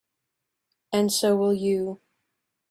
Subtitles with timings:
[0.91, 2.01] And so will you.